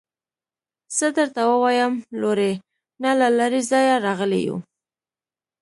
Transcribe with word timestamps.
څه 0.95 1.07
درته 1.17 1.41
ووايم 1.49 1.93
لورې 2.21 2.51
نه 3.03 3.11
له 3.19 3.27
لرې 3.37 3.61
ځايه 3.71 3.95
راغلي 4.05 4.41
يو. 4.47 4.57